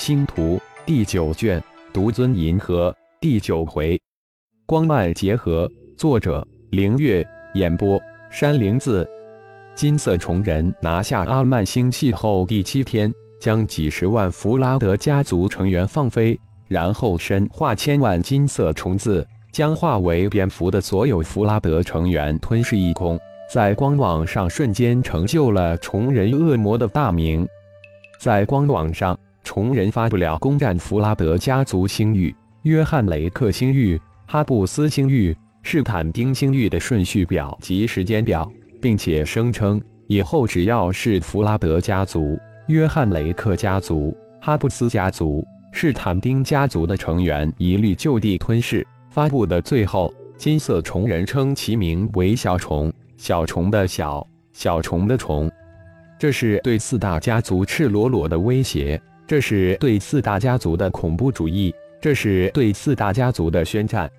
[0.00, 4.00] 星图第九卷，独尊银河第九回，
[4.64, 5.70] 光脉结合。
[5.94, 7.22] 作者：凌月。
[7.52, 8.00] 演播：
[8.30, 9.06] 山灵子。
[9.74, 23.20] 金色虫人拿下阿曼星系后，第七天将几十万弗拉德家族成员放飞，然后身化千万金色虫子，将化为蝙蝠的所有弗拉德成员吞噬一空。
[23.52, 27.46] 在光网上瞬间成就了虫人恶魔的大名。
[28.18, 29.18] 在光网上，
[29.50, 32.32] 虫人发布了攻占弗拉德家族星域、
[32.62, 35.36] 约翰雷克星域、哈布斯星域。
[35.64, 38.48] 士坦丁星域的顺序表及时间表，
[38.80, 48.86] 并且声称以后只要是弗拉德家族、约翰雷克家族、哈布斯家族、是坦丁家族的成员，一律就地吞噬。
[49.10, 55.50] 发布的最后，金色虫人称其名为小虫，小虫的小，小虫的虫。
[56.20, 64.10] 这是对四大家族赤裸裸的威胁，这是对四大家族的恐怖主义，这是对四大家族的宣战。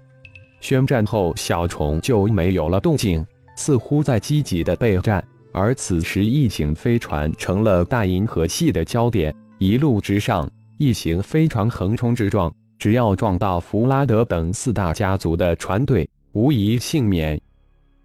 [0.62, 3.22] 宣战后，小虫就没有了动静，
[3.58, 5.22] 似乎在积极的备战。
[5.52, 9.36] 而此时，异形飞船成了大银河系的焦点。
[9.60, 17.38] 一路之上，异形飞船横冲直撞，只要撞到弗拉德等四大家族的船队，无一幸免。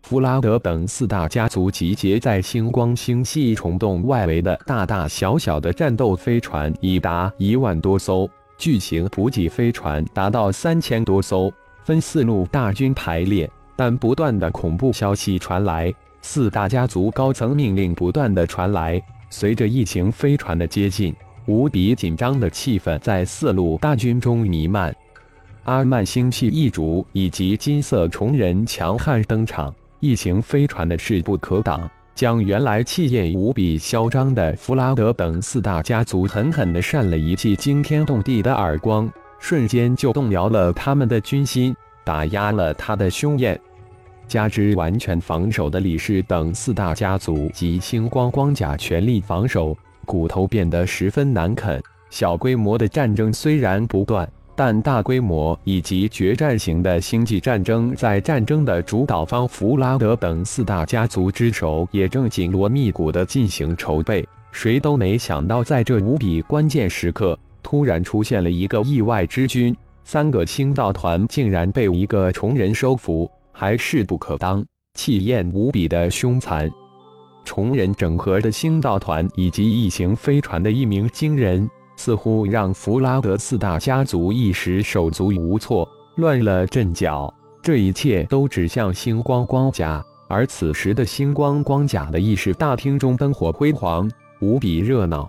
[0.08, 11.52] 弗拉德等四大家族集结在星光星系虫洞外围的大大小小的战斗飞船已达一万多艘，巨型补给飞船达到三千多艘。
[11.82, 19.02] 分四路大军排列，但不断的恐怖消息传来，四大家族高层命令不断的传来。
[19.28, 21.12] 随着异形飞船的接近，
[21.46, 24.94] 无比紧张的气氛在四路大军中弥漫。
[25.64, 39.10] 阿曼星系一族以及金色虫人强悍登场，异形飞船的势不可挡，将原来气焰无比嚣张的弗拉德等四大家族狠狠地扇了一记惊天动地的耳光。
[39.38, 43.58] 瞬间就动摇了他们的军心，打压了他的凶焰。
[44.26, 51.80] 加之完全防守的李氏等四大家族及星光光甲全力防守，骨头变得十分难啃。
[52.08, 64.26] 小规模的战争虽然不断，但大规模以及决战型的星际战争，在战争的主导方弗拉德等四大家族之手，也正紧锣密鼓地进行筹备。
[64.50, 67.38] 谁都没想到，在这无比关键时刻。
[67.62, 76.70] 突然出现了一个意外之君，三个星道团竟然被一个虫人收服，还势不可当，气焰无比的凶残。
[77.44, 87.32] 虫人整合的星道团以及异形飞船的一鸣惊人，似乎让弗拉德四大家族一时手足无措，乱了阵脚。
[87.62, 94.08] 这一切都指向星光光甲，而此时的星光光甲的议事大厅中灯火辉煌，
[94.40, 95.28] 无比热闹。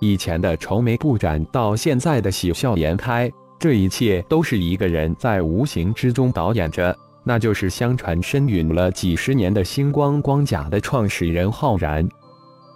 [0.00, 12.08] 以前的愁眉不展，到现在的喜笑颜开，这一切都是一个人在无形之中导演着，那就是相传身陨了几十年的星光光甲的创始人浩然。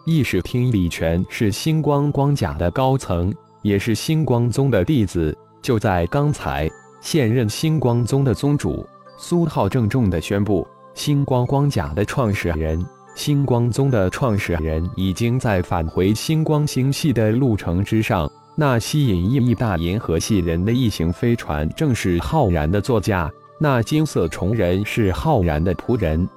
[0.04, 3.32] 议事厅李全是星光光甲的高层，
[3.62, 5.36] 也是星光宗的弟子。
[5.60, 6.68] 就在刚才，
[7.00, 8.84] 现任星光宗的宗主
[9.16, 12.84] 苏浩郑重地宣布，星光光甲的创始人。
[13.14, 18.28] 星光宗的创始人已经在返回星光星系的路程之上。
[18.56, 23.30] 那吸引亿亿大银河系人的异形飞船正是浩然的座驾。
[23.60, 26.28] 那金色虫人是浩然的仆人。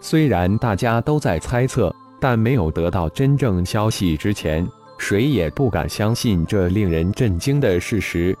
[0.00, 4.64] 虽然大家都在猜测，但没有得到真正消息之前，
[4.96, 8.38] 谁也不敢相信这令人震惊的事实。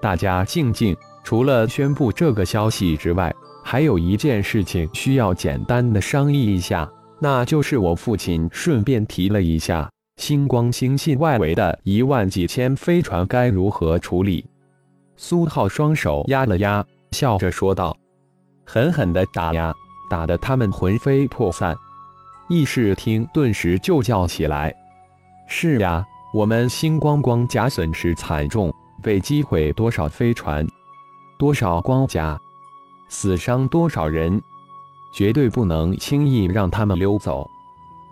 [0.00, 3.34] 大家静静，除了宣布这个消息之外，
[3.64, 6.88] 还有一件事情需要简单的商议一下。
[7.18, 14.46] 那就是我父亲顺便提了一下，星光星系外围的一万几千飞船该如何处理。
[15.16, 17.96] 苏浩双手压了压，笑着说道
[18.64, 19.74] ：“狠狠的打呀，
[20.08, 21.76] 打得他们魂飞魄散。”
[22.48, 24.74] 议事厅顿时就叫起来
[25.46, 28.72] ：“是呀，我们星光光甲损失惨重，
[29.02, 30.66] 被击毁多少飞船，
[31.38, 32.38] 多少光甲，
[33.08, 34.40] 死伤多少人。”
[35.10, 37.48] 绝对不能轻易让他们溜走。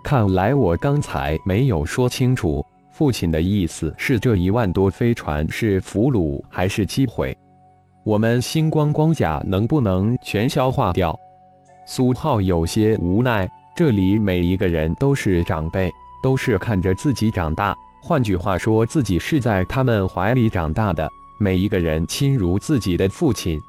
[0.03, 7.37] 看来我刚才没有说清楚，父亲的意思是这一万多飞船是俘虏还是击毁？
[8.03, 11.15] 我们星光光甲能不能全消化掉？
[11.87, 13.47] 苏浩有些无奈。
[13.76, 15.93] 这里每一个人都是长辈，
[16.23, 21.06] 都是看着自己长大，换句话说，自己是在他们怀里长大的。
[21.37, 23.61] 每一个人亲如自己的父亲，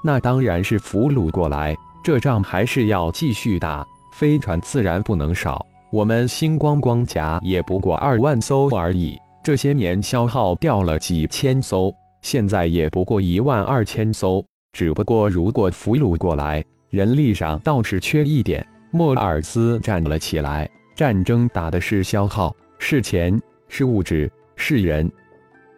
[0.00, 1.76] 那当然是俘虏过来。
[2.04, 5.66] 这仗还是要继续打，飞船自然不能少。
[5.90, 14.44] 我们星光光甲也不过二万艘而已，这些年消耗掉了几千艘，现在也不过一万二千艘。
[14.72, 18.64] 只不过如果俘虏过来，人力上倒是缺一点。
[18.92, 20.70] 莫尔斯站了起来。
[20.94, 25.10] 战争打的是消耗，是钱，是物质，是人。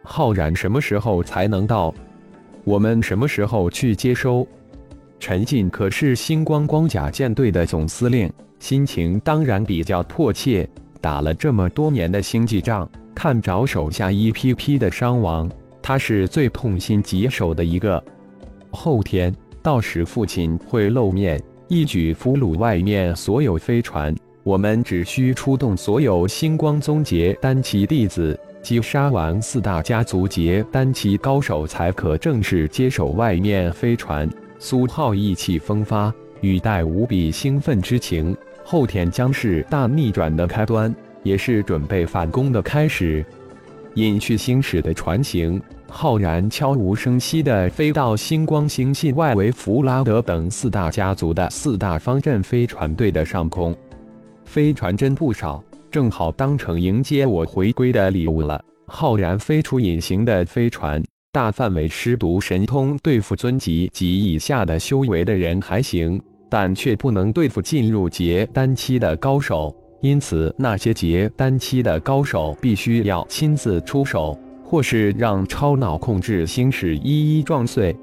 [0.03, 1.91] 浩然什么时候才能到？
[2.65, 4.45] 我们什么时候去接收？
[5.17, 10.69] 陈进可是星光光甲舰队的总司令，心情当然比较迫切。
[10.99, 15.49] 打了这么多年的星际仗，看着手下一批批的伤亡，
[15.81, 18.03] 他是最痛心疾首的一个。
[18.71, 19.33] 后天
[19.63, 24.13] 到时，父亲会露面，一举俘虏外面所有飞船。
[24.43, 34.29] 我们只需出动所有星光宗杰丹期弟子，击杀完四大家族杰丹期高手，才可正式接手外面飞船。
[34.59, 38.37] 苏浩意气风发，语带无比兴奋之情。
[38.63, 43.25] 后天将是大逆转的开端，也是准备反攻的开始。
[43.95, 53.73] 隐去星矢的船型，浩然悄无声息地飞到星光星系外围弗拉德等四大家族的四大方阵飞船队的上空。
[54.43, 58.61] 飞船真不少，正好当成迎接我回归的礼物了。
[58.85, 61.01] 浩然飞出隐形的飞船，
[61.31, 69.73] 大范围施毒神通对付尊级及以下的修为的人还行，但却不能对付进入结丹期的高手。
[70.05, 77.95] 因此，那些结丹期的高手必须要亲自出手，或是让超脑控制星矢一一撞碎。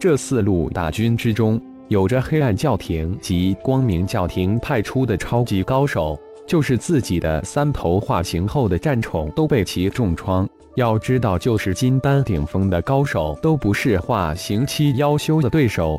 [0.00, 1.60] 这四路大军之中。
[1.86, 10.46] 有着黑暗教廷及光明教廷派出的超级高手，就是自己的三头化形后的战宠都被其重创。
[10.74, 15.96] 要知道，就是金丹顶峰的高手都不是化形期妖修的对手。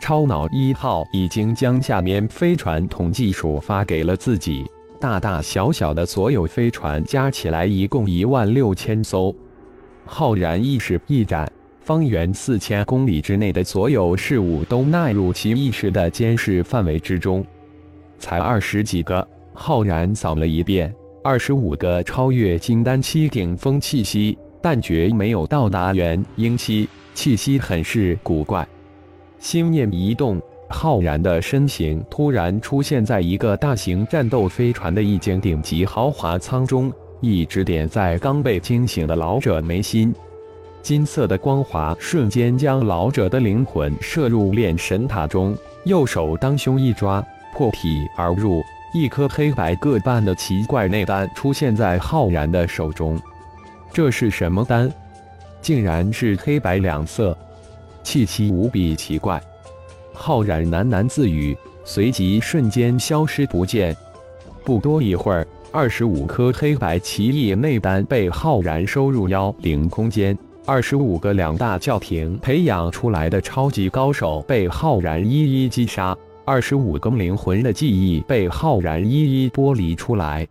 [0.00, 4.64] 超脑一号已经将下面飞船统计数发给了自己，
[5.00, 9.34] 大大小小的所有飞船加起来一共一万六千艘。
[10.04, 11.50] 浩然意识一展。
[11.80, 17.42] 方圆四千公里之内的所有事物都纳入其意识的监视范围之中。
[18.18, 28.68] 才二十几个，浩然扫了一遍，二十五个超越金丹期顶峰气息，但绝没有到达元婴期，气息很是古怪。
[29.38, 40.14] 心念一动，浩然的身形突然出现在一个大型战斗飞船的一间顶级豪华舱中，一指点在刚被惊醒的老者眉心。
[40.82, 47.24] 金色的光华瞬间将老者的灵魂射入炼神塔中，右手当胸一抓，
[47.54, 48.62] 破体而入，
[48.94, 53.20] 一颗黑白各半的奇怪内丹出现在浩然的手中。
[53.92, 54.90] 这是什么丹？
[55.60, 57.36] 竟然是黑白两色，
[58.08, 59.38] 气息无比奇怪。
[60.14, 63.94] 浩然喃喃自语，随即瞬间消失不见。
[64.64, 70.36] 不多一会儿，二十五颗黑白奇异内丹被浩然收入妖灵空间。
[70.64, 76.16] 二十五个两大教廷培养出来的超级高手被浩然一一击杀，
[76.46, 80.48] 二十五个灵魂的记忆被浩然一一剥离出来。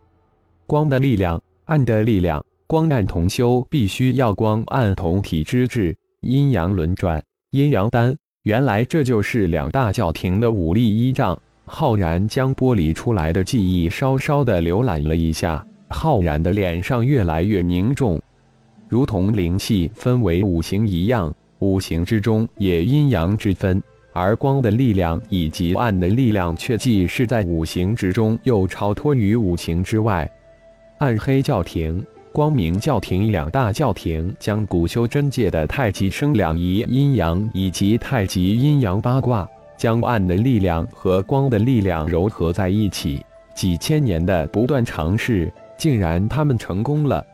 [0.67, 8.15] 光的力量，暗的力量，光暗同修，必须要光暗同体之质，阴阳轮转，阴阳丹。
[8.43, 11.37] 原来这就是两大教廷的武力依仗。
[11.69, 18.17] 浩然将剥离出来的记忆稍稍的浏览了一下，浩然的脸上越来越凝重。
[18.87, 30.29] 如同灵气分为五行一样，五行之中也阴阳之分，而光的力量以及暗的力量却既是在五行之中，又超脱于五行之外。
[30.99, 32.01] 暗黑教廷、
[32.37, 43.25] 光明教廷两大教廷将古修真界的太极生两仪阴阳以及太极阴阳八卦，将暗的力量和光的力量糅合在一起。
[43.55, 47.25] 几千年的不断尝试，竟然他们成功了。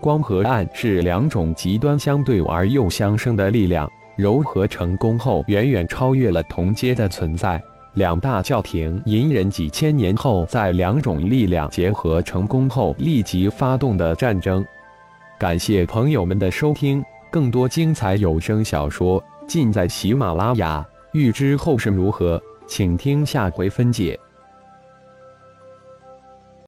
[0.00, 7.62] 光和暗是两种极端相对而又相生的力量，柔合成功后远远超越了同阶的存在。
[7.94, 14.64] 两大教廷隐忍几千年后，在两种力量结合成功后立即发动的战争。
[15.38, 20.86] 感谢朋友们的收听，更多精彩有声小说尽在喜马拉雅。
[21.12, 24.18] 欲知后事如何，请听下回分解。